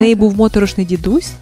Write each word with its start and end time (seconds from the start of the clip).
В 0.00 0.04
неї 0.04 0.14
був 0.14 0.36
моторошний 0.36 0.86
дідусь, 0.86 1.32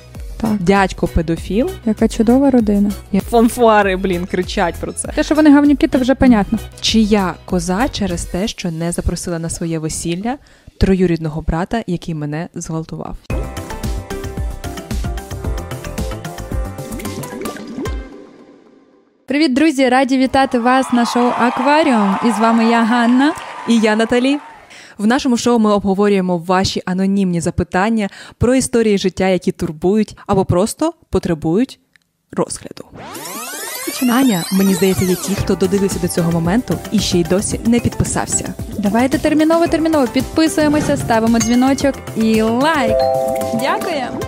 Так. 0.40 0.50
дядько 0.60 1.06
педофіл. 1.06 1.70
Яка 1.86 2.08
чудова 2.08 2.50
родина. 2.50 2.90
Фанфари, 3.30 3.96
блін, 3.96 4.26
кричать 4.26 4.74
про 4.74 4.92
це. 4.92 5.08
Те, 5.08 5.22
що 5.22 5.34
вони 5.34 5.50
гавнюки, 5.52 5.88
то 5.88 5.98
вже 5.98 6.14
понятно. 6.14 6.58
Чия 6.80 7.34
коза 7.44 7.88
через 7.88 8.24
те, 8.24 8.48
що 8.48 8.70
не 8.70 8.92
запросила 8.92 9.38
на 9.38 9.50
своє 9.50 9.78
весілля 9.78 10.38
троюрідного 10.80 11.40
брата, 11.42 11.82
який 11.86 12.14
мене 12.14 12.48
зґвалтував. 12.54 13.16
Привіт, 19.26 19.54
друзі! 19.54 19.88
Раді 19.88 20.18
вітати 20.18 20.58
вас 20.58 20.92
на 20.92 21.04
шоу 21.06 21.30
Акваріум. 21.38 22.16
І 22.26 22.30
з 22.30 22.38
вами 22.38 22.64
я 22.64 22.82
Ганна. 22.84 23.32
І 23.68 23.78
я 23.78 23.96
Наталі. 23.96 24.38
В 24.98 25.06
нашому 25.06 25.36
шоу 25.36 25.58
ми 25.58 25.72
обговорюємо 25.72 26.38
ваші 26.38 26.82
анонімні 26.86 27.40
запитання 27.40 28.08
про 28.38 28.54
історії 28.54 28.98
життя, 28.98 29.28
які 29.28 29.52
турбують 29.52 30.16
або 30.26 30.44
просто 30.44 30.92
потребують 31.10 31.80
розгляду. 32.32 32.84
Аня, 34.02 34.44
мені 34.52 34.74
здається, 34.74 35.04
є 35.04 35.14
ті, 35.14 35.34
хто 35.34 35.54
додивився 35.54 35.98
до 35.98 36.08
цього 36.08 36.32
моменту 36.32 36.78
і 36.92 36.98
ще 36.98 37.18
й 37.18 37.24
досі 37.24 37.60
не 37.66 37.80
підписався. 37.80 38.54
Давайте 38.78 39.18
терміново 39.18 39.66
терміново 39.66 40.06
підписуємося, 40.06 40.96
ставимо 40.96 41.38
дзвіночок 41.38 41.94
і 42.16 42.42
лайк. 42.42 42.96
Дякуємо. 43.60 44.20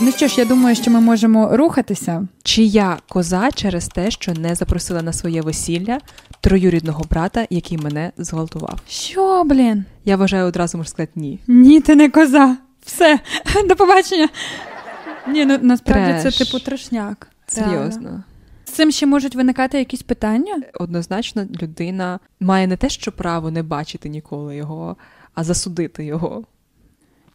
Ну 0.00 0.12
що 0.12 0.28
ж, 0.28 0.34
я 0.40 0.44
думаю, 0.44 0.76
що 0.76 0.90
ми 0.90 1.00
можемо 1.00 1.56
рухатися. 1.56 2.28
Чия 2.42 2.96
коза 3.08 3.50
через 3.54 3.88
те, 3.88 4.10
що 4.10 4.32
не 4.32 4.54
запросила 4.54 5.02
на 5.02 5.12
своє 5.12 5.42
весілля 5.42 5.98
троюрідного 6.40 7.04
брата, 7.10 7.46
який 7.50 7.78
мене 7.78 8.12
зґвалтував. 8.16 8.80
Що, 8.88 9.44
блін? 9.44 9.84
Я 10.04 10.16
вважаю, 10.16 10.44
одразу 10.46 10.78
можу 10.78 10.90
сказати 10.90 11.12
ні. 11.14 11.38
Ні, 11.46 11.80
ти 11.80 11.94
не 11.94 12.10
коза. 12.10 12.56
Все, 12.84 13.20
до 13.68 13.76
побачення. 13.76 14.28
Ні, 15.28 15.44
ну 15.44 15.58
насправді 15.62 16.20
Треш. 16.20 16.34
це 16.34 16.44
типу 16.44 16.58
трешняк. 16.64 17.28
Серйозно. 17.46 18.22
З 18.64 18.70
цим 18.70 18.90
ще 18.90 19.06
можуть 19.06 19.34
виникати 19.34 19.78
якісь 19.78 20.02
питання? 20.02 20.62
Однозначно, 20.74 21.46
людина 21.62 22.18
має 22.40 22.66
не 22.66 22.76
те, 22.76 22.88
що 22.88 23.12
право 23.12 23.50
не 23.50 23.62
бачити 23.62 24.08
ніколи 24.08 24.56
його, 24.56 24.96
а 25.34 25.44
засудити 25.44 26.04
його. 26.04 26.44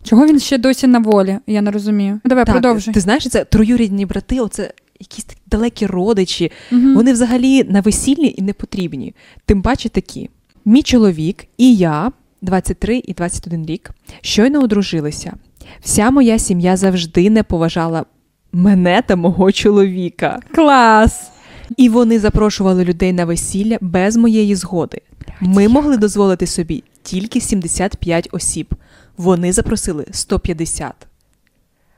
Чого 0.03 0.25
він 0.27 0.39
ще 0.39 0.57
досі 0.57 0.87
на 0.87 0.99
волі? 0.99 1.39
Я 1.47 1.61
не 1.61 1.71
розумію. 1.71 2.19
Давай 2.25 2.45
продовжуй. 2.45 2.93
Ти 2.93 2.99
знаєш, 2.99 3.29
це 3.29 3.45
троюрідні 3.45 4.05
брати, 4.05 4.39
оце 4.39 4.73
якісь 4.99 5.23
такі 5.23 5.41
далекі 5.47 5.85
родичі. 5.85 6.51
Мгм. 6.71 6.95
Вони 6.95 7.13
взагалі 7.13 7.63
на 7.63 7.81
весіллі 7.81 8.35
і 8.37 8.41
не 8.41 8.53
потрібні. 8.53 9.15
Тим 9.45 9.61
паче 9.61 9.89
такі. 9.89 10.29
Мій 10.65 10.83
чоловік 10.83 11.45
і 11.57 11.75
я, 11.75 12.11
23 12.41 13.01
і 13.05 13.13
21 13.13 13.65
рік, 13.65 13.91
щойно 14.21 14.61
одружилися. 14.61 15.33
Вся 15.81 16.11
моя 16.11 16.39
сім'я 16.39 16.77
завжди 16.77 17.29
не 17.29 17.43
поважала 17.43 18.05
мене 18.51 19.03
та 19.07 19.15
мого 19.15 19.51
чоловіка. 19.51 20.39
Клас! 20.55 21.31
І 21.77 21.89
вони 21.89 22.19
запрошували 22.19 22.85
людей 22.85 23.13
на 23.13 23.25
весілля 23.25 23.77
без 23.81 24.17
моєї 24.17 24.55
згоди. 24.55 25.01
Ми 25.41 25.67
могли 25.67 25.97
дозволити 25.97 26.47
собі 26.47 26.83
тільки 27.03 27.41
75 27.41 28.29
осіб. 28.31 28.75
Вони 29.17 29.53
запросили 29.53 30.05
150. 30.11 30.93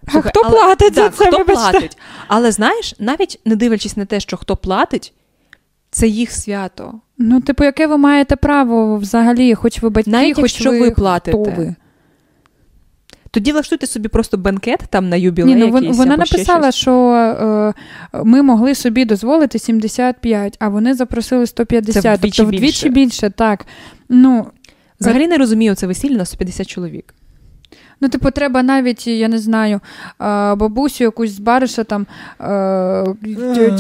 А 0.07 0.21
хто 0.21 0.41
але- 0.43 0.51
платить 0.51 0.93
за 0.93 1.09
це? 1.09 1.27
Хто 1.27 1.37
вибачте? 1.37 1.71
платить? 1.71 1.97
Але 2.27 2.51
знаєш, 2.51 2.95
навіть 2.99 3.39
не 3.45 3.55
дивлячись 3.55 3.97
на 3.97 4.05
те, 4.05 4.19
що 4.19 4.37
хто 4.37 4.55
платить, 4.55 5.13
це 5.91 6.07
їх 6.07 6.31
свято. 6.31 6.93
Ну, 7.17 7.41
типу, 7.41 7.63
яке 7.63 7.87
ви 7.87 7.97
маєте 7.97 8.35
право 8.35 8.97
взагалі, 8.97 9.55
хоч 9.55 9.81
ви 9.81 9.89
батьки, 9.89 10.11
Навіть 10.11 10.35
хоч 10.35 10.43
якщо 10.43 10.71
ви, 10.71 10.79
ви 10.79 10.91
платите. 10.91 11.37
Хто 11.37 11.61
ви? 11.61 11.75
Тоді 13.31 13.51
влаштуйте 13.51 13.87
собі 13.87 14.07
просто 14.07 14.37
бенкет 14.37 14.79
там 14.89 15.09
на 15.09 15.15
юбілей. 15.15 15.55
Ні, 15.55 15.59
ну, 15.59 15.75
якийсь 15.75 15.97
вона 15.97 16.13
або 16.13 16.23
написала, 16.23 16.71
щось. 16.71 16.75
що 16.75 17.11
е, 17.13 17.73
ми 18.23 18.41
могли 18.41 18.75
собі 18.75 19.05
дозволити 19.05 19.59
75, 19.59 20.57
а 20.59 20.69
вони 20.69 20.93
запросили 20.93 21.47
150. 21.47 22.03
Це 22.03 22.15
вдвічі 22.15 22.37
тобто 22.37 22.57
вдвічі 22.57 22.61
більше. 22.61 22.89
більше, 22.89 23.29
так. 23.29 23.65
Ну, 24.09 24.47
Взагалі 24.99 25.27
не 25.27 25.37
розумію 25.37 25.75
це 25.75 25.87
весілля 25.87 26.17
на 26.17 26.25
150 26.25 26.67
чоловік. 26.67 27.13
Ну, 28.01 28.09
типу, 28.09 28.31
треба 28.31 28.63
навіть, 28.63 29.07
я 29.07 29.27
не 29.27 29.39
знаю, 29.39 29.79
бабусю 30.55 31.03
якусь 31.03 31.31
з 31.31 31.39
бариша 31.39 31.83
там 31.83 32.07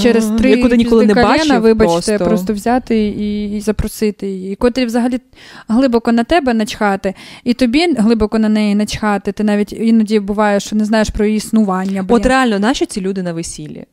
через 0.01 0.31
три 0.37 0.49
Яку 0.49 0.75
ніколи 0.75 1.05
не 1.05 1.13
бачив 1.13 1.61
вибачте, 1.61 1.93
просто. 1.93 2.25
просто 2.25 2.53
взяти 2.53 3.07
і, 3.07 3.57
і 3.57 3.61
запросити 3.61 4.27
її. 4.27 4.55
Котрі 4.55 4.85
взагалі 4.85 5.19
глибоко 5.67 6.11
на 6.11 6.23
тебе 6.23 6.53
начхати, 6.53 7.13
і 7.43 7.53
тобі 7.53 7.93
глибоко 7.97 8.39
на 8.39 8.49
неї 8.49 8.75
начхати. 8.75 9.31
Ти 9.31 9.43
навіть 9.43 9.73
іноді 9.73 10.19
буває, 10.19 10.59
що 10.59 10.75
не 10.75 10.85
знаєш 10.85 11.09
про 11.09 11.25
її 11.25 11.37
існування. 11.37 12.03
Блін. 12.03 12.15
От 12.15 12.25
реально, 12.25 12.59
наші 12.59 12.85
ці 12.85 13.01
люди 13.01 13.23
на 13.23 13.33
весіллі? 13.33 13.85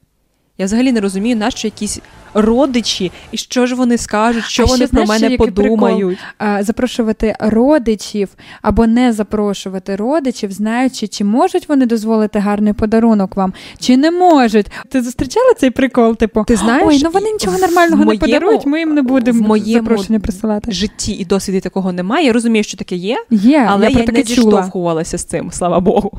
Я 0.58 0.64
взагалі 0.66 0.92
не 0.92 1.00
розумію, 1.00 1.36
нащо 1.36 1.66
якісь 1.68 2.00
родичі, 2.34 3.12
і 3.32 3.36
що 3.36 3.66
ж 3.66 3.74
вони 3.74 3.98
скажуть, 3.98 4.44
що 4.44 4.62
А 4.62 4.66
вони 4.66 4.76
ще, 4.76 4.86
про 4.86 5.06
знаєш, 5.06 5.22
мене 5.22 5.36
прикол? 5.36 5.54
подумають. 5.54 6.18
А, 6.38 6.62
запрошувати 6.62 7.36
родичів 7.40 8.28
або 8.62 8.86
не 8.86 9.12
запрошувати 9.12 9.96
родичів, 9.96 10.52
знаючи, 10.52 11.08
чи 11.08 11.24
можуть 11.24 11.68
вони 11.68 11.86
дозволити 11.86 12.38
гарний 12.38 12.72
подарунок 12.72 13.36
вам, 13.36 13.52
чи 13.78 13.96
не 13.96 14.10
можуть. 14.10 14.66
Ти 14.88 15.02
зустрічала 15.02 15.54
цей 15.58 15.70
прикол? 15.70 16.16
Типу, 16.16 16.44
Ти 16.46 16.56
знаєш, 16.56 16.84
ой, 16.88 17.00
ну 17.04 17.10
вони 17.10 17.32
нічого 17.32 17.58
нормального 17.58 18.02
в 18.02 18.06
не 18.06 18.18
подарують, 18.18 18.66
ми 18.66 18.78
їм 18.78 18.94
не 18.94 19.02
будемо 19.02 19.38
в 19.44 19.48
моєму 19.48 19.72
запрошення 19.88 20.20
присилати. 20.20 20.72
житті 20.72 21.12
і 21.12 21.24
досвіді 21.24 21.60
такого 21.60 21.92
немає. 21.92 22.26
Я 22.26 22.32
розумію, 22.32 22.64
що 22.64 22.76
таке 22.76 22.96
є, 22.96 23.24
Є, 23.30 23.66
але 23.70 23.90
я, 23.90 23.90
я, 23.90 23.96
не 23.98 24.22
чула. 24.22 24.24
зіштовхувалася 24.24 25.18
з 25.18 25.24
цим, 25.24 25.50
слава 25.52 25.80
Богу. 25.80 26.12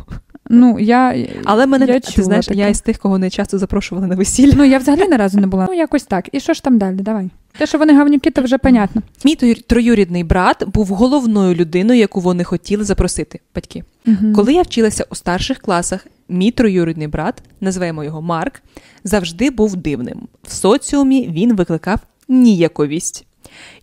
Ну, 0.54 0.80
я, 0.80 1.28
Але 1.46 1.66
мене 1.66 1.86
я 1.86 2.00
ти 2.00 2.12
чула 2.12 2.26
знаєш, 2.26 2.46
таке. 2.46 2.60
я 2.60 2.68
із 2.68 2.82
тих, 2.82 2.98
кого 2.98 3.18
не 3.18 3.30
часто 3.30 3.58
запрошували 3.58 4.08
на 4.08 4.16
весілля. 4.16 4.54
Ну, 4.56 4.64
я 4.64 4.78
взагалі 4.78 5.08
ні 5.08 5.16
разу 5.18 5.40
не 5.40 5.48
була. 5.48 5.66
Ну, 5.70 5.74
якось 5.74 6.04
так. 6.04 6.30
І 6.32 6.40
що 6.40 6.54
ж 6.54 6.64
там 6.64 6.78
далі? 6.78 6.96
Давай. 6.96 7.30
Те, 7.58 7.66
що 7.66 7.78
вони 7.78 7.94
гавнюки, 7.98 8.32
то 8.32 8.42
вже 8.42 8.58
понятно. 8.58 9.02
Мій 9.26 9.36
троюрідний 9.56 10.24
брат 10.24 10.64
був 10.68 10.88
головною 10.88 11.56
людиною, 11.56 12.00
яку 12.00 12.20
вони 12.20 12.44
хотіли 12.44 12.84
запросити 12.84 13.40
батьки. 13.56 13.84
Мгм. 14.06 14.34
Коли 14.34 14.54
я 14.54 14.62
вчилася 14.62 15.06
у 15.10 15.16
старших 15.16 15.60
класах, 15.60 16.08
мій 16.30 16.52
троюрідний 16.52 17.08
брат, 17.08 17.44
називаємо 17.62 18.04
його 18.04 18.22
Марк, 18.22 18.62
завжди 19.04 19.50
був 19.50 19.76
дивним. 19.76 20.28
В 20.44 20.52
соціумі 20.52 21.30
він 21.34 21.56
викликав 21.56 22.00
ніяковість. 22.28 23.26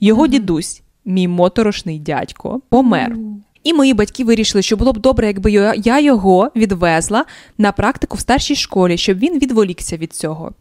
Його 0.01 0.27
дідусь, 0.27 0.83
мій 1.05 1.29
моторошний 1.29 1.99
дядько, 1.99 2.61
помер. 2.69 3.17
І 3.65 3.73
мої 3.75 3.95
батьки 3.95 4.25
вирішили, 4.25 4.63
що 4.63 4.77
було 4.77 4.93
б 4.93 4.99
добре, 4.99 5.27
якби 5.27 5.51
я- 5.77 6.01
його 6.01 6.51
відвезла 6.57 7.25
на 7.59 7.73
практику 7.73 8.17
в 8.17 8.21
старшій 8.21 8.57
школі, 8.57 8.97
щоб 8.97 9.19
він 9.19 9.39
відволікся 9.39 9.97
від 9.97 10.13
цього. 10.13 10.53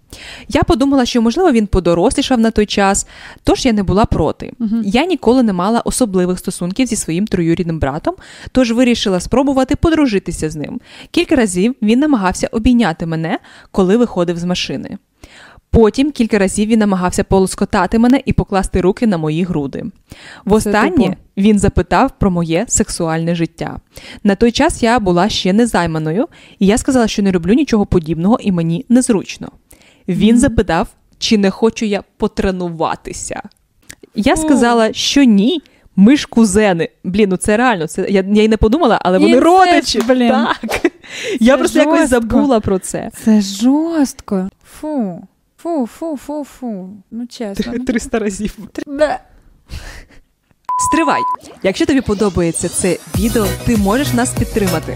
Я 0.49 0.63
подумала, 0.63 1.05
що 1.05 1.21
можливо 1.21 1.51
він 1.51 1.67
подорослішав 1.67 2.39
на 2.39 2.51
той 2.51 2.65
час, 2.65 3.07
тож 3.43 3.65
я 3.65 3.73
не 3.73 3.83
була 3.83 4.05
проти. 4.05 4.53
Я 4.83 5.05
ніколи 5.05 5.43
не 5.43 5.53
мала 5.53 5.79
особливих 5.79 6.39
стосунків 6.39 6.87
зі 6.87 6.95
своїм 6.95 7.27
троюрідним 7.27 7.79
братом, 7.79 8.15
тож 8.51 8.71
вирішила 8.71 9.19
спробувати 9.19 9.75
подружитися 9.75 10.49
з 10.49 10.55
ним. 10.55 10.81
Кілька 11.11 11.35
разів 11.35 11.75
він 11.81 11.99
намагався 11.99 12.47
обійняти 12.51 13.05
мене, 13.05 13.39
коли 13.71 13.97
виходив 13.97 14.37
з 14.37 14.43
машини. 14.43 14.97
Потім 15.71 16.11
кілька 16.11 16.37
разів 16.37 16.67
він 16.67 16.79
намагався 16.79 17.23
полоскотати 17.23 17.99
мене 17.99 18.21
і 18.25 18.33
покласти 18.33 18.81
руки 18.81 19.07
на 19.07 19.17
мої 19.17 19.43
груди. 19.43 19.83
Востаннє 20.45 21.17
він 21.37 21.59
запитав 21.59 22.11
про 22.19 22.31
моє 22.31 22.65
сексуальне 22.67 23.35
життя. 23.35 23.79
На 24.23 24.35
той 24.35 24.51
час 24.51 24.83
я 24.83 24.99
була 24.99 25.29
ще 25.29 25.53
незайманою, 25.53 26.27
і 26.59 26.65
я 26.65 26.77
сказала, 26.77 27.07
що 27.07 27.21
не 27.23 27.31
роблю 27.31 27.53
нічого 27.53 27.85
подібного 27.85 28.37
і 28.41 28.51
мені 28.51 28.85
незручно. 28.89 29.51
Він 30.07 30.39
запитав, 30.39 30.87
чи 31.17 31.37
не 31.37 31.49
хочу 31.51 31.85
я 31.85 32.03
потренуватися. 32.17 33.41
Я 34.15 34.35
сказала, 34.35 34.93
що 34.93 35.23
ні. 35.23 35.61
Ми 35.95 36.17
ж 36.17 36.27
кузени. 36.27 36.89
Блін, 37.03 37.29
ну 37.29 37.37
це 37.37 37.57
реально. 37.57 37.87
Це 37.87 38.01
я, 38.09 38.25
я 38.33 38.43
й 38.43 38.47
не 38.47 38.57
подумала, 38.57 38.99
але 39.01 39.17
вони 39.17 39.39
родичі. 39.39 40.01
блін. 40.07 40.29
Так. 40.29 40.91
Я 41.39 41.57
просто 41.57 41.79
якось 41.79 42.09
забула 42.09 42.59
про 42.59 42.79
це. 42.79 43.11
Це 43.23 43.41
жорстко. 43.41 44.49
Фу. 44.79 45.21
Фу, 45.61 45.87
фу, 45.87 46.17
фу, 46.17 46.43
фу. 46.43 46.89
Ну, 47.11 47.27
чесно. 47.27 47.73
ну. 47.77 47.85
300 47.85 48.19
разів. 48.19 48.57
Бе. 48.87 49.19
Стривай! 50.91 51.21
Якщо 51.63 51.85
тобі 51.85 52.01
подобається 52.01 52.69
це 52.69 52.97
відео, 53.17 53.45
ти 53.65 53.77
можеш 53.77 54.13
нас 54.13 54.33
підтримати. 54.33 54.95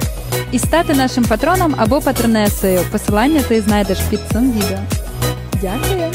І 0.52 0.60
стати 0.60 0.94
нашим 0.94 1.26
патроном 1.26 1.76
або 1.78 2.02
патронесою. 2.02 2.80
Посилання 2.92 3.42
ти 3.42 3.62
знайдеш 3.62 4.00
під 4.10 4.20
цим 4.32 4.52
відео. 4.52 4.78
Дякую. 5.62 6.12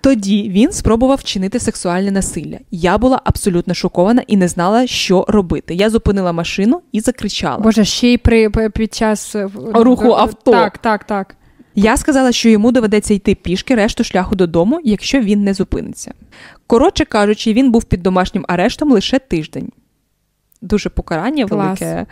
Тоді 0.00 0.48
він 0.50 0.72
спробував 0.72 1.18
вчинити 1.18 1.60
сексуальне 1.60 2.10
насилля. 2.10 2.58
Я 2.70 2.98
була 2.98 3.20
абсолютно 3.24 3.74
шокована 3.74 4.22
і 4.26 4.36
не 4.36 4.48
знала, 4.48 4.86
що 4.86 5.24
робити. 5.28 5.74
Я 5.74 5.90
зупинила 5.90 6.32
машину 6.32 6.82
і 6.92 7.00
закричала. 7.00 7.58
Боже, 7.58 7.84
ще 7.84 8.08
й 8.08 8.18
при 8.18 8.50
під 8.50 8.94
час 8.94 9.34
е, 9.34 9.48
Руху 9.74 10.12
авто. 10.12 10.50
Так, 10.50 10.78
так, 10.78 11.04
так. 11.04 11.36
Я 11.74 11.96
сказала, 11.96 12.32
що 12.32 12.48
йому 12.48 12.72
доведеться 12.72 13.14
йти 13.14 13.34
пішки 13.34 13.74
решту 13.74 14.04
шляху 14.04 14.34
додому, 14.34 14.80
якщо 14.84 15.20
він 15.20 15.44
не 15.44 15.54
зупиниться. 15.54 16.14
Коротше 16.66 17.04
кажучи, 17.04 17.52
він 17.52 17.72
був 17.72 17.84
під 17.84 18.02
домашнім 18.02 18.44
арештом 18.48 18.90
лише 18.92 19.18
тиждень. 19.18 19.72
дуже 20.62 20.88
покарання 20.88 21.46
Клас. 21.46 21.80
велике. 21.80 22.06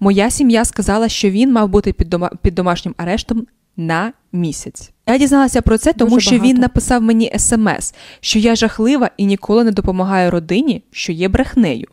Моя 0.00 0.30
сім'я 0.30 0.64
сказала, 0.64 1.08
що 1.08 1.30
він 1.30 1.52
мав 1.52 1.68
бути 1.68 1.92
під, 1.92 2.08
дома, 2.08 2.30
під 2.42 2.54
домашнім 2.54 2.94
арештом 2.96 3.46
на 3.76 4.12
місяць. 4.32 4.90
Я 5.06 5.18
дізналася 5.18 5.62
про 5.62 5.78
це, 5.78 5.92
тому 5.92 6.14
Дуже 6.14 6.26
що 6.30 6.38
він 6.38 6.56
написав 6.56 7.02
мені 7.02 7.32
смс, 7.38 7.94
що 8.20 8.38
я 8.38 8.56
жахлива 8.56 9.10
і 9.16 9.26
ніколи 9.26 9.64
не 9.64 9.70
допомагаю 9.70 10.30
родині, 10.30 10.82
що 10.90 11.12
є 11.12 11.28
брехнею. 11.28 11.86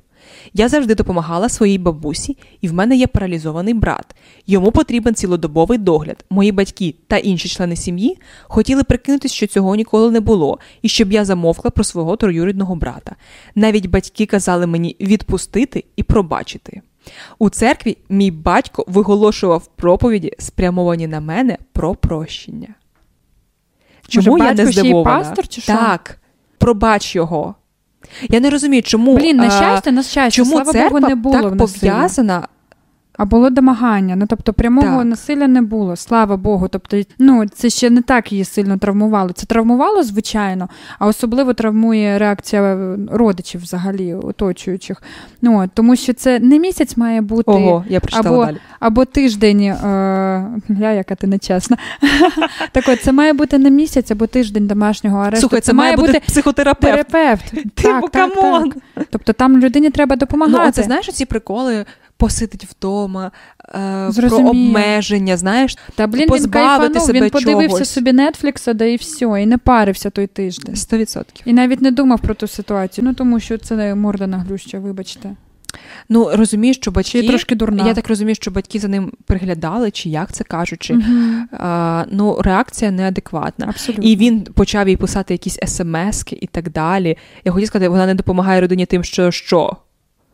Я 0.53 0.69
завжди 0.69 0.95
допомагала 0.95 1.50
своїй 1.50 1.77
бабусі, 1.77 2.38
і 2.62 2.68
в 2.68 2.74
мене 2.74 2.95
є 2.95 3.07
паралізований 3.07 3.74
брат. 3.74 4.15
Йому 4.47 4.71
потрібен 4.71 5.15
цілодобовий 5.15 5.77
догляд. 5.77 6.25
Мої 6.30 6.51
батьки 6.51 6.95
та 7.07 7.18
інші 7.18 7.50
члени 7.50 7.75
сім'ї 7.75 8.18
хотіли 8.44 8.83
прикинутись, 8.83 9.33
що 9.33 9.47
цього 9.47 9.75
ніколи 9.75 10.12
не 10.12 10.19
було, 10.19 10.59
і 10.81 10.89
щоб 10.89 11.12
я 11.12 11.25
замовкла 11.25 11.71
про 11.71 11.83
свого 11.83 12.15
троюрідного 12.15 12.75
брата. 12.75 13.15
Навіть 13.56 13.86
батьки 13.86 14.25
казали 14.25 14.68
мені 14.68 14.95
відпустити 15.01 15.83
і 15.95 16.03
пробачити. 16.03 16.81
У 17.39 17.50
церкві 17.50 17.98
мій 18.09 18.31
батько 18.31 18.86
виголошував 18.88 19.68
проповіді, 19.75 20.33
спрямовані 20.39 21.07
на 21.07 21.19
мене 21.19 21.57
про 21.74 21.95
прощення. 21.95 22.68
Чому 24.07 24.31
Може, 24.31 24.44
я 24.44 24.53
не 24.53 24.65
батько 24.65 24.80
ще 24.80 24.89
й 24.89 25.03
пастор, 25.03 25.48
чи 25.48 25.62
що? 25.62 25.74
Так, 25.74 26.19
пробач 26.57 27.15
його. 27.15 27.56
Я 28.29 28.39
не 28.39 28.49
розумію, 28.49 28.83
чому, 28.83 29.15
Блін, 29.15 29.37
на 29.37 29.49
щастя, 29.49 29.91
на 29.91 30.03
щастя, 30.03 30.31
чому 30.31 30.51
слава 30.51 30.71
церква 30.71 30.99
Богу, 30.99 31.09
не 31.09 31.15
було 31.15 31.41
так 31.41 31.57
пов'язана. 31.57 32.47
А 33.17 33.25
було 33.25 33.50
домагання. 33.50 34.15
Ну 34.15 34.25
тобто 34.29 34.53
прямого 34.53 34.97
Так. 34.97 35.06
насилля 35.06 35.47
не 35.47 35.62
було, 35.62 35.95
слава 35.95 36.38
Богу. 36.38 36.67
Тобто, 36.67 37.01
ну 37.19 37.47
це 37.47 37.69
ще 37.69 37.89
не 37.89 38.01
так 38.01 38.31
її 38.31 38.45
сильно 38.45 38.77
травмувало. 38.77 39.29
Це 39.29 39.45
травмувало, 39.45 40.03
звичайно, 40.03 40.69
а 41.00 41.07
особливо 41.07 41.53
травмує 41.53 42.19
реакція 42.19 42.62
е, 42.62 42.97
родичів 43.12 43.62
взагалі 43.62 44.13
оточуючих. 44.13 45.03
Ну 45.41 45.59
от, 45.63 45.69
тому 45.73 45.95
що 45.95 46.13
це 46.13 46.39
не 46.39 46.59
місяць 46.59 46.97
має 46.97 47.21
бути. 47.21 47.51
Ого, 47.51 47.85
я 47.89 48.01
або, 48.13 48.45
далі. 48.45 48.57
або 48.79 49.06
тиждень, 49.06 49.62
е, 49.62 49.75
гля, 50.67 50.91
яка 50.91 51.15
ти 51.15 51.27
нечесна. 51.27 51.77
так 52.71 52.83
от, 52.88 53.01
це 53.01 53.12
має 53.12 53.33
бути 53.33 53.57
не 53.57 53.69
місяць 53.69 54.12
або 54.12 54.27
тиждень 54.27 54.67
домашнього 54.67 55.19
арешту. 55.19 55.39
Слухай, 55.39 55.62
це, 55.62 55.73
має 55.73 55.95
бути 55.95 56.21
психотерапевт. 56.27 57.07
терапевт. 57.09 57.45
Типу, 57.75 58.07
come 58.13 58.48
on. 58.48 58.73
Тобто 59.09 59.33
там 59.33 59.59
людині 59.59 59.89
треба 59.89 60.15
допомагати. 60.15 60.59
Ну, 60.63 60.69
оце 60.69 60.83
знаєш 60.83 61.07
ці 61.07 61.25
приколи 61.25 61.85
посидить 62.17 62.65
вдома, 62.65 63.31
е, 63.75 64.12
про 64.15 64.38
обмеження, 64.38 65.38
знаєш, 65.38 65.77
Та 65.95 66.07
блін, 66.07 66.21
він 66.21 66.29
позбавити 66.29 66.94
кайфанув, 66.94 67.07
себе 67.07 67.21
він 67.21 67.29
подивився 67.29 67.69
чогось. 67.69 67.89
собі 67.89 68.13
Нетфлікса, 68.13 68.73
да 68.73 68.85
і 68.85 68.95
все, 68.95 69.41
і 69.41 69.45
не 69.45 69.57
парився 69.57 70.09
той 70.09 70.27
тиждень. 70.27 70.75
100%. 70.75 71.23
І 71.45 71.53
навіть 71.53 71.81
не 71.81 71.91
думав 71.91 72.19
про 72.19 72.33
ту 72.33 72.47
ситуацію. 72.47 73.06
Ну 73.06 73.13
тому 73.13 73.39
що 73.39 73.57
це 73.57 73.95
морда 73.95 74.27
наглюща, 74.27 74.79
вибачте. 74.79 75.35
Ну, 76.09 76.29
розумієш, 76.33 76.75
що 76.75 76.91
батьки... 76.91 77.21
Чи 77.21 77.27
трошки 77.27 77.56
дурна. 77.56 77.88
Я 77.88 77.94
так 77.94 78.09
розумію, 78.09 78.35
що 78.35 78.51
батьки 78.51 78.79
за 78.79 78.88
ним 78.88 79.12
приглядали, 79.25 79.91
чи 79.91 80.09
як 80.09 80.31
це 80.31 80.44
кажучи. 80.44 80.94
Мгм. 80.94 81.50
А, 81.51 82.06
ну, 82.12 82.41
реакція 82.41 82.91
неадекватна. 82.91 83.65
Абсолютно. 83.69 84.03
І 84.03 84.15
він 84.15 84.41
почав 84.41 84.89
їй 84.89 84.97
писати 84.97 85.33
якісь 85.33 85.59
смски 85.65 86.38
і 86.41 86.47
так 86.47 86.69
далі. 86.69 87.17
Я 87.45 87.51
хотів 87.51 87.67
сказати, 87.67 87.89
вона 87.89 88.06
не 88.06 88.15
допомагає 88.15 88.62
родині 88.62 88.85
тим, 88.85 89.03
що 89.03 89.31
що? 89.31 89.77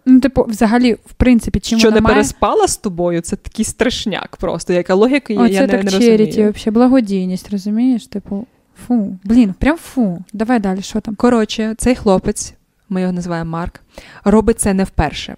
Ну, 0.06 0.19
типу, 0.19 0.45
взагалі, 0.50 0.94
в 0.94 1.13
принципі, 1.13 1.59
чим 1.59 1.80
що 1.80 1.88
вона 1.88 1.95
не 1.95 2.01
має... 2.01 2.15
переспала 2.15 2.68
з 2.68 2.77
тобою, 2.77 3.21
це 3.21 3.36
такий 3.36 3.65
страшняк 3.65 4.38
просто. 4.38 4.74
Яка 4.74 4.94
логіка, 4.94 5.33
Оце 5.33 5.53
я 5.53 5.62
не, 5.62 5.68
так 5.68 5.83
не 5.83 5.92
черіті, 5.92 6.25
розумію. 6.25 6.51
взагалі, 6.51 6.74
благодійність, 6.74 7.51
розумієш? 7.51 8.07
Типу, 8.07 8.45
фу, 8.88 9.18
блін, 9.24 9.53
прям 9.59 9.77
фу. 9.77 10.24
Давай 10.33 10.59
далі, 10.59 10.81
що 10.81 11.00
там? 11.00 11.15
Коротше, 11.15 11.75
цей 11.77 11.95
хлопець, 11.95 12.53
ми 12.89 13.01
його 13.01 13.13
називаємо 13.13 13.50
Марк, 13.51 13.81
робить 14.24 14.59
це 14.59 14.74
не 14.74 14.83
вперше. 14.83 15.36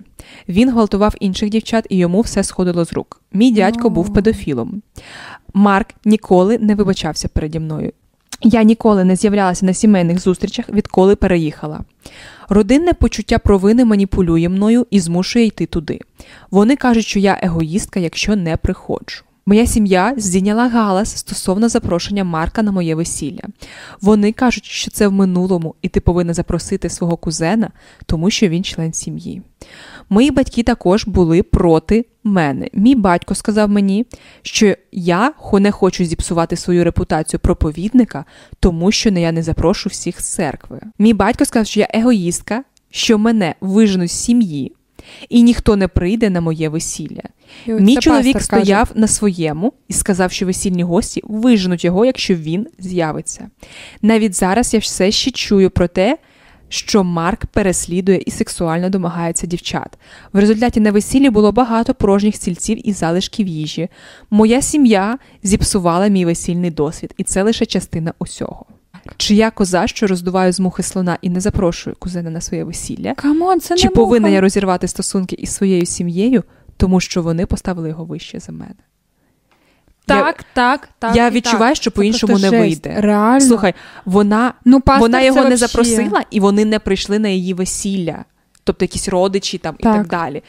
Він 0.50 0.70
гвалтував 0.72 1.16
інших 1.20 1.50
дівчат, 1.50 1.86
і 1.90 1.98
йому 1.98 2.22
все 2.22 2.44
сходило 2.44 2.86
з 2.86 2.94
рук. 2.94 3.22
Мій 3.34 3.52
дядько 3.52 3.88
О. 3.88 3.90
був 3.90 4.14
педофілом. 4.14 4.82
Марк 5.54 5.88
ніколи 6.06 6.58
не 6.58 6.76
вибачався 6.76 7.28
переді 7.28 7.60
мною. 7.60 7.92
Я 8.42 8.64
ніколи 8.64 9.04
не 9.04 9.16
з'являлася 9.16 9.66
на 9.66 9.74
сімейних 9.74 10.20
зустрічах, 10.20 10.70
відколи 10.70 11.16
переїхала. 11.16 11.80
Родинне 12.54 12.94
почуття 12.94 13.40
провини 13.40 13.86
маніпулює 13.86 14.50
мною 14.50 14.88
і 14.90 15.00
змушує 15.00 15.46
йти 15.46 15.66
туди. 15.66 16.00
Вони 16.52 16.76
кажуть, 16.76 17.06
що 17.06 17.20
я 17.20 17.40
егоїстка, 17.42 18.00
якщо 18.00 18.36
не 18.36 18.58
приходжу. 18.58 19.24
Моя 19.46 19.68
сім'я 19.68 20.14
здійняла 20.18 20.68
галас 20.68 21.18
стосовно 21.18 21.70
запрошення 21.70 22.24
Марка 22.24 22.64
на 22.64 22.72
моє 22.72 22.96
весілля. 22.96 23.44
Вони 24.02 24.32
кажуть, 24.32 24.66
що 24.66 24.92
це 24.92 25.08
в 25.08 25.12
минулому, 25.12 25.76
і 25.82 25.90
ти 25.90 26.00
повинна 26.00 26.34
запросити 26.34 26.90
свого 26.90 27.18
кузена, 27.18 27.70
тому 28.06 28.30
що 28.30 28.48
він 28.48 28.64
член 28.64 28.94
сім'ї. 28.94 29.42
Мої 30.10 30.32
батьки 30.32 30.64
також 30.64 31.08
були 31.08 31.44
проти 31.44 32.06
мене. 32.24 32.70
Мій 32.74 32.96
батько 32.96 33.36
сказав 33.36 33.70
мені, 33.70 34.06
що 34.42 34.76
я 34.92 35.34
не 35.54 35.72
хочу 35.72 36.06
зіпсувати 36.06 36.56
свою 36.56 36.84
репутацію 36.84 37.40
проповідника, 37.40 38.26
тому 38.60 38.92
що 38.92 39.10
я 39.10 39.32
не 39.32 39.44
запрошу 39.44 39.90
всіх 39.90 40.22
з 40.22 40.26
церкви. 40.26 40.80
Мій 41.00 41.14
батько 41.14 41.46
сказав, 41.46 41.66
що 41.68 41.80
я 41.80 41.88
егоїстка, 41.94 42.64
що 42.90 43.18
мене 43.18 43.56
виженуть 43.62 44.12
з 44.12 44.24
сім'ї, 44.24 44.76
і 45.30 45.44
ніхто 45.44 45.76
не 45.76 45.88
прийде 45.88 46.30
на 46.30 46.42
моє 46.42 46.70
весілля. 46.70 47.24
І 47.66 47.72
Мій 47.72 47.98
чоловік 47.98 48.34
пастор 48.34 48.50
каже. 48.50 48.64
стояв 48.64 48.92
на 48.96 49.08
своєму 49.08 49.74
і 49.88 49.94
сказав, 49.94 50.32
що 50.32 50.46
весільні 50.46 50.84
гості 50.84 51.22
виженуть 51.24 51.86
його, 51.86 52.06
якщо 52.06 52.36
він 52.36 52.68
з'явиться. 52.80 53.50
Навіть 54.02 54.36
зараз 54.36 54.74
я 54.74 54.80
все 54.80 55.12
ще 55.12 55.32
чую 55.32 55.70
про 55.70 55.88
те, 55.88 56.18
що 56.70 57.04
Марк 57.04 57.46
переслідує 57.46 58.22
і 58.26 58.32
сексуально 58.32 58.90
домагається 58.90 59.48
дівчат. 59.48 59.98
В 60.34 60.40
результаті 60.40 60.80
на 60.80 60.92
весіллі 60.92 61.30
було 61.30 61.52
багато 61.52 61.94
порожніх 61.94 62.36
стільців 62.36 62.90
і 62.90 62.94
залишків 62.94 63.48
їжі. 63.48 63.90
Моя 64.30 64.62
сім'я 64.62 65.18
зіпсувала 65.44 66.08
мій 66.08 66.26
весільний 66.26 66.72
досвід, 66.72 67.14
і 67.18 67.24
це 67.24 67.44
лише 67.44 67.66
частина 67.66 68.14
усього. 68.20 68.66
Чи 69.18 69.36
я 69.36 69.52
коза, 69.52 69.88
що 69.88 70.08
роздуваю 70.08 70.52
з 70.52 70.60
мухи 70.60 70.84
слона 70.84 71.18
і 71.22 71.30
не 71.30 71.40
запрошую 71.40 71.96
кузена 72.00 72.30
на 72.30 72.42
своє 72.42 72.64
весілля? 72.64 73.14
Come 73.14 73.40
on, 73.40 73.60
це 73.60 73.76
Чи 73.76 73.88
не 73.88 73.92
повинна 73.94 74.28
муха. 74.28 74.36
я 74.36 74.42
розірвати 74.42 74.88
стосунки 74.88 75.36
із 75.40 75.50
своєю 75.50 75.86
сім'єю, 75.86 76.44
тому 76.78 77.00
що 77.00 77.22
вони 77.22 77.46
поставили 77.46 77.90
його 77.90 78.06
вище 78.06 78.40
за 78.40 78.52
мене? 78.52 78.76
Так, 80.06 80.46
так, 80.54 80.90
так. 81.00 81.16
я 81.16 81.30
відчуваю, 81.30 81.74
так. 81.74 81.82
що 81.82 81.92
по-іншому 81.92 82.34
не 82.34 82.40
жесть. 82.40 82.54
вийде. 82.54 83.02
Реально. 83.02 83.42
Слухай, 83.48 83.74
вона, 84.06 84.54
ну, 84.66 84.82
вона 85.00 85.22
його 85.22 85.38
не 85.38 85.44
вообще- 85.44 85.58
запросила, 85.58 86.24
і 86.32 86.40
вони 86.40 86.66
не 86.66 86.80
прийшли 86.80 87.20
на 87.20 87.28
її 87.28 87.54
весілля, 87.54 88.26
тобто 88.64 88.86
якісь 88.86 89.08
родичі 89.10 89.58
там 89.58 89.76
і 89.80 89.84
Так. 89.84 89.96
так 89.98 90.08
далі. 90.08 90.44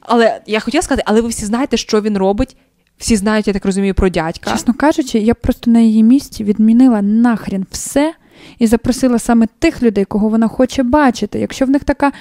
Але 0.00 0.40
я 0.46 0.60
хотіла 0.60 0.82
сказати, 0.82 1.02
але 1.06 1.20
ви 1.20 1.28
всі 1.28 1.46
знаєте, 1.46 1.76
що 1.76 2.00
він 2.00 2.18
робить. 2.18 2.56
Всі 2.98 3.16
знають, 3.16 3.46
я 3.46 3.52
так 3.52 3.64
розумію, 3.64 3.94
про 3.94 4.08
дядька. 4.08 4.50
Чесно 4.50 4.74
кажучи, 4.74 5.18
я 5.18 5.34
просто 5.34 5.70
на 5.70 5.80
її 5.80 6.02
місці 6.02 6.44
відмінила 6.44 7.02
нахрен 7.02 7.66
все 7.70 8.14
і 8.58 8.66
запросила 8.66 9.18
саме 9.18 9.46
тих 9.58 9.82
людей, 9.82 10.04
кого 10.04 10.28
вона 10.28 10.48
хоче 10.48 10.82
бачити. 10.82 11.38
Якщо 11.38 11.66
в 11.66 11.70
них 11.70 11.84
така, 11.84 12.12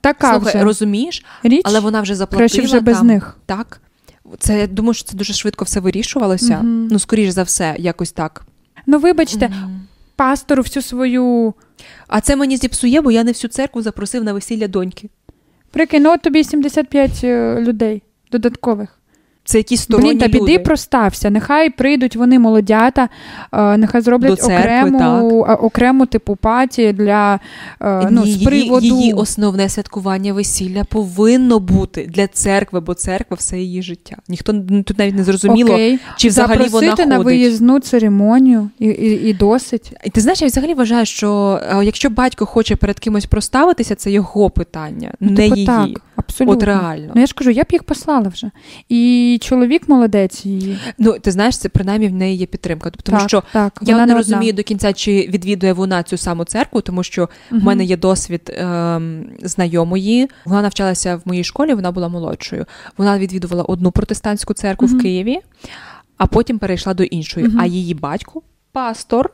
така 0.00 0.30
Слухай, 0.30 0.54
вже 0.54 0.64
розумієш, 0.64 1.24
річ, 1.42 1.62
але 1.64 1.80
вона 1.80 2.00
вже 2.00 2.14
заплатила. 2.14 2.38
краще 2.38 2.62
вже 2.62 2.80
без 2.80 2.96
там, 2.96 3.06
них. 3.06 3.36
Так. 3.46 3.80
Це 4.38 4.58
я 4.58 4.66
думаю, 4.66 4.94
що 4.94 5.08
це 5.08 5.16
дуже 5.16 5.32
швидко 5.32 5.64
все 5.64 5.80
вирішувалося. 5.80 6.56
Мгм. 6.58 6.88
Ну, 6.90 6.98
скоріш 6.98 7.30
за 7.30 7.42
все, 7.42 7.74
якось 7.78 8.12
так. 8.12 8.46
Ну, 8.86 8.98
вибачте, 8.98 9.48
Мгм. 9.48 9.80
пастору 10.16 10.62
всю 10.62 10.82
свою. 10.82 11.54
А 12.08 12.20
це 12.20 12.36
мені 12.36 12.56
зіпсує, 12.56 13.00
бо 13.00 13.10
я 13.10 13.24
не 13.24 13.32
всю 13.32 13.50
церкву 13.50 13.82
запросив 13.82 14.24
на 14.24 14.32
весілля 14.32 14.68
доньки. 14.68 15.08
Прикинь, 15.70 16.02
ну 16.02 16.12
от 16.12 16.22
тобі 16.22 16.44
75 16.44 17.20
е, 17.24 17.60
людей 17.60 18.02
додаткових. 18.32 18.98
Це 19.46 19.58
якісь 19.58 19.80
сторонні 19.80 20.08
Блін, 20.08 20.18
та 20.18 20.26
піди 20.28 20.38
люди. 20.38 20.58
простався. 20.58 21.30
Нехай 21.30 21.70
прийдуть 21.70 22.16
вони 22.16 22.38
молодята, 22.38 23.08
е, 23.52 23.76
нехай 23.76 24.00
зроблять 24.00 24.40
церкви, 24.40 24.90
окрему, 24.90 25.44
а- 25.48 25.54
окрему 25.54 26.06
типу 26.06 26.36
паті 26.36 26.92
для 26.92 27.40
е, 27.80 28.08
ну, 28.10 28.24
Ні, 28.24 28.32
з 28.32 28.44
приводу. 28.44 28.86
її 28.86 29.12
основне 29.12 29.68
святкування 29.68 30.32
весілля 30.32 30.84
повинно 30.84 31.58
бути 31.58 32.06
для 32.08 32.26
церкви, 32.26 32.80
бо 32.80 32.94
церква 32.94 33.36
все 33.40 33.58
її 33.58 33.82
життя. 33.82 34.16
Ніхто 34.28 34.52
тут 34.86 34.98
навіть 34.98 35.14
не 35.14 35.24
зрозуміло, 35.24 35.72
Окей. 35.72 35.98
чи 36.16 36.28
взагалі 36.28 36.58
вона 36.58 36.68
Запросити 36.68 37.06
на 37.06 37.18
виїзну 37.18 37.80
церемонію 37.80 38.70
і, 38.78 38.86
і, 38.86 39.28
і 39.28 39.34
досить. 39.34 39.92
І 40.04 40.10
ти 40.10 40.20
знаєш, 40.20 40.42
я 40.42 40.48
взагалі 40.48 40.74
вважаю, 40.74 41.06
що 41.06 41.60
е, 41.70 41.84
якщо 41.84 42.10
батько 42.10 42.46
хоче 42.46 42.76
перед 42.76 42.98
кимось 42.98 43.26
проставитися, 43.26 43.94
це 43.94 44.10
його 44.10 44.50
питання, 44.50 45.12
Ну, 45.20 45.30
не 45.30 45.36
типу, 45.36 45.54
її. 45.54 45.66
Так, 45.66 45.88
абсолютно. 46.16 46.56
От 46.56 46.62
реально. 46.62 47.12
Ну 47.14 47.20
я 47.20 47.26
ж 47.26 47.34
кажу, 47.34 47.50
я 47.50 47.62
б 47.62 47.66
їх 47.72 47.82
послала 47.82 48.28
вже. 48.28 48.50
І 48.88 49.33
чоловік 49.38 49.88
молодець 49.88 50.46
її. 50.46 50.78
Ну, 50.98 51.18
ти 51.18 51.30
знаєш, 51.30 51.58
це 51.58 51.68
принаймні 51.68 52.08
в 52.08 52.12
неї 52.12 52.36
є 52.36 52.46
підтримка. 52.46 52.90
Тобто, 52.90 53.02
Тому 53.12 53.18
так, 53.18 53.28
що 53.28 53.42
так, 53.52 53.78
я 53.82 53.94
вона 53.94 54.06
не 54.06 54.12
одна. 54.12 54.14
розумію 54.14 54.52
до 54.52 54.62
кінця, 54.62 54.92
чи 54.92 55.12
відвідує 55.32 55.72
вона 55.72 56.02
цю 56.02 56.16
саму 56.16 56.44
церкву, 56.44 56.80
тому 56.80 57.02
що 57.02 57.28
в 57.50 57.64
мене 57.64 57.84
є 57.84 57.96
досвід 57.96 58.50
ем, 58.56 59.26
знайомої. 59.42 60.28
Вона 60.44 60.62
навчалася 60.62 61.16
в 61.16 61.20
моїй 61.24 61.44
школі, 61.44 61.74
вона 61.74 61.92
була 61.92 62.08
молодшою. 62.08 62.66
Вона 62.98 63.18
відвідувала 63.18 63.62
одну 63.62 63.90
протестантську 63.90 64.54
церкву 64.54 64.88
Мгм. 64.88 64.98
в 64.98 65.02
Києві, 65.02 65.38
а 66.16 66.26
потім 66.26 66.58
перейшла 66.58 66.94
до 66.94 67.02
іншої. 67.04 67.46
Мгм. 67.46 67.60
А 67.60 67.66
її 67.66 67.94
батько, 67.94 68.42
пастор, 68.72 69.30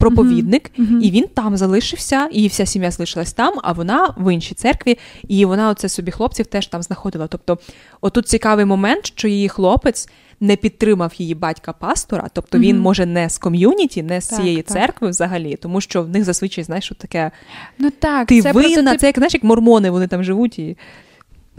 проповідник, 0.00 0.70
Мгм. 0.76 1.00
і 1.02 1.10
він 1.10 1.26
там 1.34 1.56
залишився, 1.56 2.28
і 2.32 2.46
вся 2.48 2.66
сім'я 2.66 2.90
залишилась 2.90 3.32
там, 3.32 3.54
а 3.62 3.72
вона 3.72 4.14
в 4.18 4.34
іншій 4.34 4.54
церкві, 4.54 4.98
і 5.28 5.44
вона 5.44 5.68
оце 5.70 5.88
собі 5.88 6.10
хлопців 6.10 6.46
теж 6.46 6.66
там 6.66 6.82
знаходила. 6.82 7.26
Тобто, 7.26 7.58
отут 8.00 8.28
цікавий 8.28 8.64
момент, 8.64 9.06
що 9.06 9.28
її 9.28 9.48
хлопець 9.48 10.08
не 10.40 10.56
підтримав 10.56 11.12
її 11.18 11.34
батька 11.34 11.72
пастора, 11.72 12.28
тобто 12.32 12.58
він 12.58 12.74
Мгм. 12.76 12.82
може 12.84 13.06
не 13.06 13.30
з 13.30 13.38
ком'юніті, 13.38 14.02
не 14.02 14.20
з 14.20 14.26
Так, 14.26 14.38
цієї 14.40 14.62
так. 14.62 14.66
церкви 14.76 15.08
взагалі, 15.10 15.56
тому 15.56 15.80
що 15.80 16.02
в 16.02 16.08
них 16.08 16.24
зазвичай 16.24 16.64
знаєш, 16.64 16.84
що 16.84 16.94
таке 16.94 17.30
Ну 17.78 17.90
так, 17.90 18.28
ти 18.28 18.42
це 18.42 18.52
винна, 18.52 18.68
просто, 18.82 18.96
це 18.98 19.06
як 19.06 19.16
знаєш, 19.16 19.34
як 19.34 19.44
мормони, 19.44 19.90
вони 19.90 20.06
там 20.06 20.24
живуть 20.24 20.58
і. 20.58 20.76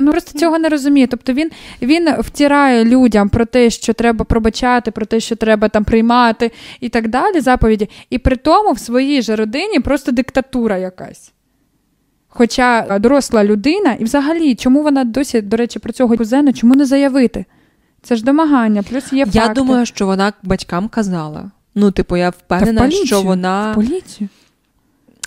Ну 0.02 0.12
просто 0.12 0.40
цього 0.40 0.60
не 0.60 0.70
розуміє. 0.70 1.08
Тобто 1.08 1.34
він, 1.34 1.52
він 1.82 2.10
втирає 2.20 2.86
людям 2.86 3.30
про 3.30 3.46
те, 3.46 3.70
що 3.70 3.94
треба 3.94 4.26
пробачати, 4.26 4.92
про 4.92 5.06
те, 5.06 5.20
що 5.20 5.36
треба 5.36 5.70
там 5.70 5.84
приймати 5.84 6.52
і 6.80 6.90
так 6.90 7.08
далі, 7.08 7.40
заповіді. 7.40 7.90
І 8.10 8.18
при 8.18 8.36
тому 8.36 8.72
в 8.72 8.80
своїй 8.80 9.22
же 9.22 9.36
родині 9.36 9.80
просто 9.80 10.12
диктатура 10.12 10.78
якась. 10.78 11.32
Хоча 12.28 13.00
доросла 13.00 13.44
людина, 13.44 13.94
і 13.94 14.04
взагалі, 14.04 14.56
чому 14.56 14.84
вона 14.84 15.04
досі, 15.04 15.42
до 15.42 15.58
речі, 15.58 15.80
про 15.80 15.94
цього 15.94 16.18
кузена, 16.18 16.54
чому 16.54 16.76
не 16.76 16.86
заявити? 16.86 17.46
Це 18.02 18.16
ж 18.16 18.24
домагання, 18.24 18.84
плюс 18.84 19.14
є 19.14 19.26
Я 19.32 19.48
думаю, 19.48 19.86
що 19.86 20.06
вона 20.06 20.34
батькам 20.44 20.88
казала. 20.88 21.52
Ну, 21.76 21.92
типу, 21.92 22.18
я 22.18 22.32
Та 22.32 22.58
в 22.58 22.76
поліцію, 22.76 23.06
що 23.06 23.22
в 23.22 23.26
вона. 23.26 23.72
поліцію. 23.76 24.30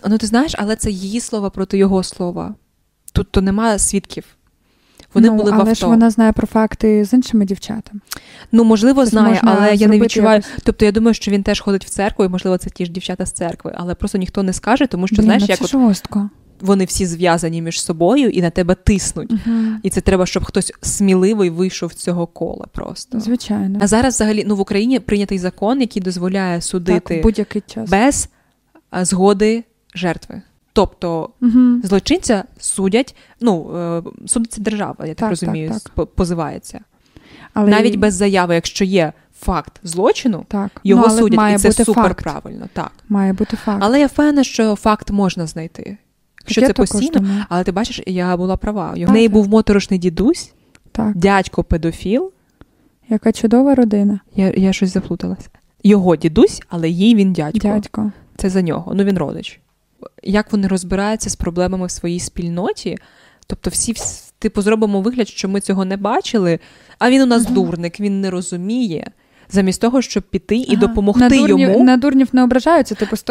Ну, 0.09 0.19
ти 0.19 0.27
знаєш, 0.27 0.55
але 0.59 0.77
це 0.77 0.91
її 0.91 1.21
слова 1.21 1.51
проти 1.51 1.79
його 1.79 2.03
слова. 2.03 2.55
Тут 3.13 3.31
то 3.31 3.41
немає 3.41 3.79
свідків. 3.79 4.25
Вони 5.15 5.31
ну, 5.31 5.37
були 5.37 5.51
в 5.51 5.55
авто. 5.55 5.75
ж 5.75 5.87
вона 5.87 6.11
знає 6.11 6.33
про 6.33 6.47
факти 6.47 7.05
з 7.05 7.13
іншими 7.13 7.45
дівчатами. 7.45 8.01
Ну, 8.53 8.65
можливо, 8.65 9.03
Тобто 9.03 9.11
знає, 9.11 9.41
але 9.43 9.75
я 9.75 9.89
не 9.89 9.99
відчуваю. 9.99 10.37
якось. 10.37 10.63
Тобто 10.65 10.85
я 10.85 10.93
думаю, 10.93 11.15
що 11.15 11.31
він 11.31 11.43
теж 11.43 11.61
ходить 11.61 11.85
в 11.85 11.89
церкву, 11.89 12.25
і 12.25 12.29
можливо, 12.29 12.59
це 12.59 12.71
ті 12.71 12.85
ж 12.85 12.93
дівчата 12.93 13.27
з 13.27 13.33
церкви, 13.33 13.73
але 13.77 13.95
просто 13.95 14.19
ніхто 14.19 14.43
не 14.43 14.53
скаже, 14.53 14.87
тому 14.87 15.07
що 15.07 15.17
Блін, 15.17 15.25
знаєш, 15.25 15.43
ну 15.43 15.47
як 15.49 15.59
це 15.59 15.67
жорстко. 15.67 16.31
вони 16.61 16.85
всі 16.85 17.07
зв'язані 17.07 17.63
між 17.63 17.83
собою 17.83 18.31
і 18.31 18.43
на 18.43 18.51
тебе 18.51 18.75
тиснуть. 18.75 19.31
Мгм. 19.31 19.81
І 19.83 19.91
це 19.91 20.01
треба, 20.01 20.27
щоб 20.27 20.45
хтось 20.45 20.73
сміливий 20.83 21.51
вийшов 21.51 21.93
з 21.93 21.97
цього 21.97 22.27
кола 22.27 22.67
просто. 22.73 23.21
Звичайно. 23.21 23.79
А 23.83 23.87
зараз 23.87 24.15
взагалі 24.15 24.45
ну 24.47 24.57
в 24.57 24.61
Україні 24.61 25.01
прийнятий 25.01 25.39
закон, 25.39 25.81
який 25.81 26.03
дозволяє 26.03 26.61
судити 26.61 27.21
в 27.21 27.23
будь-який 27.23 27.63
час. 27.67 27.91
без 27.91 28.29
згоди 29.03 29.65
жертви. 29.95 30.43
Тобто 30.75 31.31
Угу. 31.43 31.81
злочинця 31.83 32.45
судять, 32.59 33.17
ну 33.41 33.77
е, 33.77 34.03
судиться 34.27 34.61
держава, 34.61 34.97
я 35.01 35.07
так, 35.07 35.17
Так, 35.17 35.31
розумію, 35.31 35.71
так, 35.71 35.83
так. 35.95 36.07
позивається. 36.07 36.81
Але 37.55 37.71
Навіть 37.71 37.97
без 37.97 38.15
заяви, 38.15 38.55
якщо 38.55 38.85
є 38.85 39.13
факт 39.41 39.81
злочину, 39.83 40.45
так. 40.49 40.71
його 40.85 41.03
ну, 41.03 41.09
але 41.11 41.19
судять, 41.21 41.37
має 41.37 41.57
і 41.57 41.59
це 41.59 41.69
бути 41.69 41.85
супер 41.85 42.03
факт. 42.05 42.23
правильно. 42.23 42.69
Так. 42.73 42.93
Має 43.09 43.33
бути 43.33 43.57
факт. 43.57 43.79
Але 43.83 44.01
я 44.01 44.07
впевнена, 44.07 44.45
що 44.45 44.75
факт 44.75 45.11
можна 45.11 45.47
знайти. 45.47 45.97
Якщо 46.41 46.61
це 46.67 46.73
постійно, 46.73 47.45
але 47.49 47.65
ти 47.65 47.73
бачиш, 47.73 48.01
я 48.07 48.37
була 48.37 48.57
права. 48.57 48.95
В 49.07 49.11
неї 49.13 49.29
був 49.29 49.49
моторошний 49.49 49.99
дідусь, 49.99 50.53
Так, 50.93 51.17
дядько 51.17 51.65
педофіл. 51.65 52.33
яка 53.09 53.33
чудова 53.33 53.75
родина. 53.75 54.21
Я, 54.37 54.51
я 54.57 54.73
щось 54.73 54.93
заплуталася. 54.93 55.49
Його 55.83 56.17
дідусь, 56.17 56.63
але 56.69 56.89
їй 56.89 57.15
він 57.15 57.33
дядько. 57.33 57.59
Дядько. 57.59 58.13
Це 58.37 58.51
за 58.51 58.63
нього. 58.63 58.93
Ну 58.95 59.05
він 59.05 59.19
родич. 59.19 59.61
Як 60.23 60.53
вони 60.53 60.69
розбираються 60.69 61.31
з 61.31 61.37
проблемами 61.37 61.87
в 61.87 61.91
своїй 61.91 62.21
спільноті? 62.21 62.99
Тобто, 63.47 63.71
всі 63.71 63.95
типу 64.39 64.63
зробимо 64.63 65.01
вигляд, 65.01 65.29
що 65.29 65.49
ми 65.49 65.61
цього 65.61 65.85
не 65.85 65.97
бачили, 65.97 66.59
а 66.99 67.11
він 67.11 67.23
у 67.23 67.27
нас 67.27 67.45
Мгм. 67.45 67.55
дурник, 67.55 68.01
він 68.01 68.21
не 68.21 68.31
розуміє. 68.31 69.11
Замість 69.51 69.81
того, 69.81 70.03
щоб 70.03 70.23
піти 70.23 70.57
і 70.57 70.67
Ага. 70.77 70.81
допомогти 70.87 71.21
на 71.21 71.29
дурнів, 71.29 71.59
йому. 71.59 71.85
На 71.85 71.97
дурнів 71.97 72.29
не 72.33 72.43
ображаються, 72.43 72.95
типу 72.95 73.17
з 73.17 73.25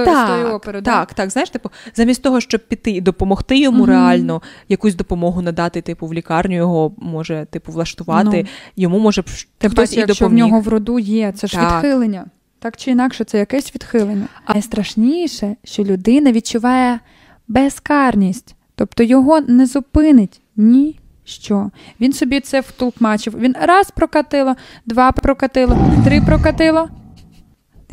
опери. 0.53 0.81
да? 0.81 0.91
так, 0.91 1.13
так, 1.13 1.29
знаєш, 1.29 1.49
типу, 1.49 1.69
замість 1.95 2.23
того, 2.23 2.41
щоб 2.41 2.67
піти 2.67 2.91
і 2.91 3.01
допомогти 3.01 3.59
йому 3.59 3.77
Мгм. 3.77 3.89
реально, 3.89 4.41
якусь 4.69 4.95
допомогу 4.95 5.41
надати, 5.41 5.81
типу, 5.81 6.07
в 6.07 6.13
лікарню 6.13 6.55
його 6.55 6.93
може, 6.97 7.47
типу, 7.51 7.71
влаштувати, 7.71 8.43
Ну. 8.43 8.49
йому 8.75 8.99
може 8.99 9.23
хтось 9.65 9.93
і 9.93 9.99
якщо 9.99 10.27
в 10.27 10.33
нього 10.33 10.59
в 10.59 10.67
роду 10.67 10.99
є, 10.99 11.31
це 11.31 11.47
ж 11.47 11.53
Так. 11.55 11.83
відхилення. 11.83 12.25
Так 12.63 12.77
чи 12.77 12.91
інакше, 12.91 13.23
це 13.23 13.37
якесь 13.39 13.75
відхилення. 13.75 14.27
А 14.45 14.53
найстрашніше, 14.53 15.55
що 15.63 15.83
людина 15.83 16.31
відчуває 16.31 16.99
безкарність, 17.47 18.55
тобто 18.75 19.03
його 19.03 19.41
не 19.41 19.65
зупинить 19.65 20.41
ніщо. 20.55 21.69
Він 21.99 22.13
собі 22.13 22.39
це 22.39 22.59
втулкмачив. 22.59 23.39
Він 23.39 23.55
раз 23.61 23.91
прокатило, 23.91 24.55
два 24.85 25.11
прокатило, 25.11 25.77
три 26.05 26.21
прокатило. 26.21 26.89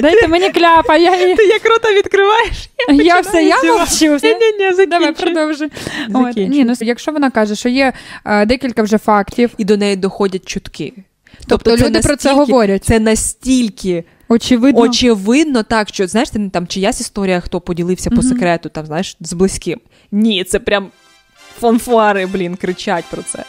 Дайте 0.00 0.28
мені 0.28 0.50
кляпа, 0.50 0.96
я, 0.96 1.22
її- 1.22 1.36
Ти 1.36 1.44
як 1.44 1.64
рота 1.64 1.92
відкриваєш? 1.92 2.70
я 2.88 3.20
все, 3.20 3.44
я 3.44 3.62
мовчу. 3.62 4.16
все. 4.16 4.18
Ні-ні-ні, 4.22 4.86
Давай 4.86 5.12
продовжуй. 5.12 5.70
От, 6.14 6.36
ні, 6.36 6.64
ну 6.64 6.74
якщо 6.80 7.12
вона 7.12 7.30
каже, 7.30 7.54
що 7.54 7.68
є 7.68 7.92
е, 8.24 8.46
декілька 8.46 8.82
вже 8.82 8.98
фактів, 8.98 9.50
І 9.58 9.64
до 9.64 9.76
неї 9.76 9.96
доходять 9.96 10.46
чутки. 10.46 10.92
Тобто, 11.46 11.76
люди 11.76 12.00
про 12.00 12.16
це 12.16 12.34
говорять. 12.34 12.84
Це 12.84 13.00
настільки 13.00 14.04
Очевидно, 14.28 14.80
очевидно, 14.80 15.62
так 15.62 15.88
що 15.88 16.06
знаєш, 16.06 16.30
це 16.30 16.38
не 16.38 16.50
там 16.50 16.66
чиясь 16.66 17.00
історія, 17.00 17.40
хто 17.40 17.60
поділився 17.60 18.10
по 18.10 18.22
секрету, 18.22 18.68
там 18.68 18.86
знаєш, 18.86 19.16
з 19.20 19.32
близьким. 19.32 19.80
Ні, 20.12 20.44
це 20.44 20.58
прям 20.58 20.90
фанфари, 21.58 22.26
блін, 22.26 22.56
кричать 22.56 23.04
про 23.10 23.22
це. 23.22 23.44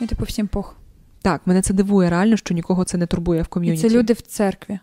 і 0.00 0.06
типу 0.06 0.24
всім 0.24 0.46
пох. 0.46 0.76
Так, 1.22 1.40
мене 1.46 1.62
це 1.62 1.74
дивує 1.74 2.10
реально, 2.10 2.36
що 2.36 2.54
нікого 2.54 2.84
це 2.84 2.98
не 2.98 3.06
турбує 3.06 3.42
в 3.50 3.62
І 3.64 3.76
це 3.76 3.88
люди 3.88 4.12
в 4.12 4.20
церкві. 4.20 4.78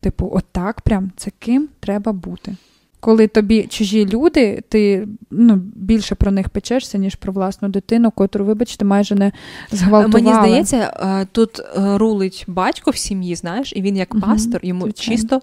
Типу, 0.00 0.30
отак 0.34 0.80
прям 0.80 1.12
це 1.16 1.30
ким 1.38 1.68
треба 1.80 2.12
бути. 2.12 2.56
Коли 3.00 3.26
тобі 3.26 3.66
чужі 3.66 4.06
люди, 4.06 4.62
ти 4.68 5.08
ну, 5.30 5.56
більше 5.74 6.14
про 6.14 6.30
них 6.30 6.48
печешся, 6.48 6.98
ніж 6.98 7.14
про 7.14 7.32
власну 7.32 7.68
дитину, 7.68 8.10
котру, 8.10 8.44
вибачте, 8.44 8.84
майже 8.84 9.14
не 9.14 9.32
зґвалтували. 9.72 10.24
Мені 10.24 10.34
здається, 10.34 10.76
е, 10.76 11.26
тут 11.32 11.60
е, 11.60 11.98
рулить 11.98 12.44
батько 12.46 12.90
в 12.90 12.96
сім'ї, 12.96 13.34
знаєш, 13.34 13.72
і 13.76 13.82
він 13.82 13.96
як 13.96 14.14
угу, 14.14 14.22
пастор, 14.22 14.60
йому 14.62 14.84
звичайно. 14.84 15.16
чисто 15.16 15.40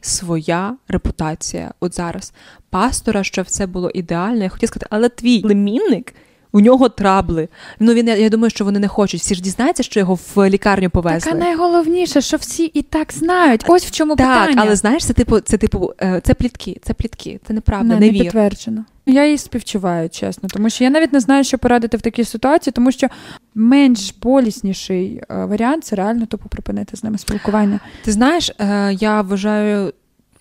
своя 0.00 0.76
репутація. 0.88 1.74
От 1.80 1.94
зараз 1.94 2.32
пастора, 2.70 3.24
що 3.24 3.42
все 3.42 3.66
було 3.66 3.90
ідеально. 3.90 4.42
Я 4.42 4.48
хотіла 4.48 4.68
сказати, 4.68 4.86
але 4.90 5.08
твій 5.08 5.40
племінник. 5.40 6.14
У 6.52 6.60
нього 6.60 6.88
трабли. 6.88 7.48
Ну 7.80 7.94
він 7.94 8.08
я, 8.08 8.16
я 8.16 8.28
думаю, 8.28 8.50
що 8.50 8.64
вони 8.64 8.78
не 8.78 8.88
хочуть. 8.88 9.20
Всі 9.20 9.34
ж 9.34 9.42
дізнаються, 9.42 9.82
що 9.82 10.00
його 10.00 10.18
в 10.34 10.50
лікарню 10.50 10.90
повезли. 10.90 11.32
Так, 11.32 11.40
а 11.40 11.44
найголовніше, 11.44 12.20
що 12.20 12.36
всі 12.36 12.64
і 12.64 12.82
так 12.82 13.12
знають. 13.12 13.64
Ось 13.68 13.86
в 13.86 13.90
чому 13.90 14.16
Так, 14.16 14.40
питання. 14.40 14.62
але 14.66 14.76
знаєш, 14.76 15.06
це 15.06 15.12
типу, 15.12 15.40
це 15.40 15.58
типу, 15.58 15.92
е, 16.02 16.20
це 16.24 16.34
плітки, 16.34 16.80
це 16.82 16.94
плітки, 16.94 17.40
це 17.46 17.54
неправда, 17.54 17.88
не, 17.88 17.94
не, 17.94 18.06
не 18.06 18.12
вір. 18.12 18.22
підтверджено. 18.22 18.84
Я 19.06 19.26
їй 19.26 19.38
співчуваю, 19.38 20.08
чесно, 20.08 20.48
тому 20.52 20.70
що 20.70 20.84
я 20.84 20.90
навіть 20.90 21.12
не 21.12 21.20
знаю, 21.20 21.44
що 21.44 21.58
порадити 21.58 21.96
в 21.96 22.00
такій 22.00 22.24
ситуації, 22.24 22.72
тому 22.76 22.92
що 22.92 23.06
менш 23.54 24.14
болісніший 24.22 25.22
е, 25.30 25.44
варіант 25.44 25.84
це 25.84 25.96
реально 25.96 26.26
тупо 26.26 26.48
припинити 26.48 26.96
з 26.96 27.04
ними 27.04 27.18
спілкування. 27.18 27.80
Ти 28.04 28.12
знаєш, 28.12 28.50
е, 28.58 28.92
я 29.00 29.22
вважаю 29.22 29.92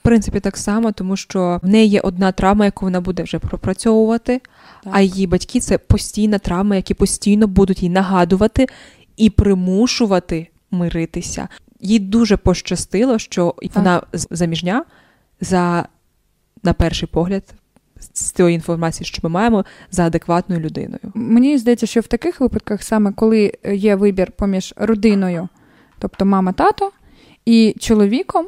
принципі 0.07 0.39
так 0.39 0.57
само, 0.57 0.91
тому 0.91 1.17
що 1.17 1.59
в 1.63 1.67
неї 1.67 1.87
є 1.89 1.99
одна 1.99 2.31
травма, 2.31 2.65
яку 2.65 2.85
вона 2.85 3.01
буде 3.01 3.23
вже 3.23 3.39
пропрацьовувати, 3.39 4.41
Так. 4.83 4.93
а 4.95 5.01
її 5.01 5.27
батьки 5.27 5.59
це 5.59 5.77
постійна 5.77 6.39
травма, 6.39 6.75
які 6.75 6.93
постійно 6.93 7.47
будуть 7.47 7.83
їй 7.83 7.89
нагадувати 7.89 8.67
і 9.17 9.29
примушувати 9.29 10.47
миритися. 10.71 11.47
Їй 11.81 11.99
дуже 11.99 12.37
пощастило, 12.37 13.19
що 13.19 13.55
вона 13.75 14.01
з- 14.13 14.27
заміжня 14.31 14.85
за 15.41 15.87
на 16.63 16.73
перший 16.73 17.07
погляд. 17.11 17.43
З 18.13 18.31
тієї 18.31 18.55
інформації, 18.55 19.07
що 19.07 19.19
ми 19.23 19.29
маємо, 19.29 19.65
за 19.91 20.05
адекватною 20.05 20.61
людиною. 20.61 20.99
Мені 21.13 21.57
здається, 21.57 21.85
що 21.85 21.99
в 22.01 22.07
таких 22.07 22.41
випадках, 22.41 22.83
саме 22.83 23.11
коли 23.11 23.53
є 23.73 23.95
вибір 23.95 24.31
поміж 24.31 24.73
родиною, 24.77 25.47
тобто 25.99 26.25
мама, 26.25 26.51
тато, 26.51 26.91
і 27.45 27.75
чоловіком, 27.79 28.47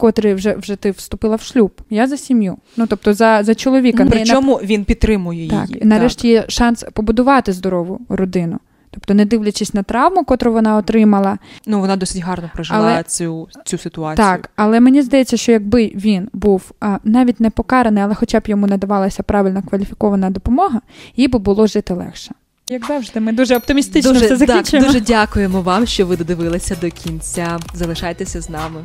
котрий 0.00 0.34
вже 0.34 0.54
вже 0.54 0.76
ти 0.76 0.90
вступила 0.90 1.36
в 1.36 1.40
шлюб, 1.42 1.72
я 1.90 2.06
за 2.06 2.16
сім'ю. 2.16 2.56
Ну 2.76 2.86
тобто 2.86 3.14
за, 3.14 3.42
за 3.42 3.54
чоловіка. 3.54 4.06
Причому 4.10 4.56
він 4.56 4.84
підтримує 4.84 5.50
так, 5.50 5.68
її. 5.68 5.82
і 5.82 5.86
нарешті 5.86 6.28
є 6.28 6.44
шанс 6.48 6.84
побудувати 6.92 7.52
здорову 7.52 8.00
родину. 8.08 8.58
Тобто, 8.92 9.14
не 9.14 9.24
дивлячись 9.24 9.74
на 9.74 9.82
травму, 9.82 10.24
котру 10.24 10.52
вона 10.52 10.76
отримала, 10.76 11.38
Ну, 11.66 11.80
вона 11.80 11.96
досить 11.96 12.22
гарно 12.22 12.50
прожила 12.54 12.80
Але- 12.80 13.02
цю, 13.02 13.48
цю 13.64 13.78
ситуацію. 13.78 14.26
Так, 14.26 14.50
але 14.56 14.80
мені 14.80 15.02
здається, 15.02 15.36
що 15.36 15.52
якби 15.52 15.92
він 15.94 16.28
був 16.32 16.72
а, 16.80 16.98
навіть 17.04 17.40
не 17.40 17.50
покараний, 17.50 18.02
але 18.02 18.14
хоча 18.14 18.40
б 18.40 18.42
йому 18.46 18.66
надавалася 18.66 19.22
правильно 19.22 19.62
кваліфікована 19.62 20.30
допомога, 20.30 20.80
їй 21.16 21.28
би 21.28 21.38
було 21.38 21.66
жити 21.66 21.94
легше. 21.94 22.32
Як 22.68 22.86
завжди, 22.86 23.20
ми 23.20 23.32
дуже 23.32 23.56
оптимістично 23.56 24.12
дуже, 24.12 24.24
все 24.24 24.36
закінчуємо. 24.36 24.86
Так, 24.86 24.94
дуже 24.94 25.04
дякуємо 25.04 25.62
вам, 25.62 25.86
що 25.86 26.06
ви 26.06 26.16
додивилися 26.16 26.76
до 26.80 26.90
кінця. 26.90 27.58
Залишайтеся 27.74 28.40
з 28.40 28.50
нами. 28.50 28.84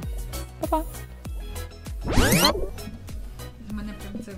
Па-па. 0.60 0.84
Мене 3.72 3.94
прям 3.94 4.24
це. 4.26 4.32